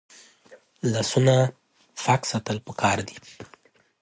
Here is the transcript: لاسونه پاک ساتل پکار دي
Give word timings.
لاسونه 0.91 1.35
پاک 2.03 2.21
ساتل 2.31 2.57
پکار 2.67 2.97
دي 3.07 3.15